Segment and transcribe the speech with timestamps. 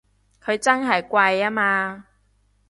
[0.43, 2.07] 佢真係貴吖嘛！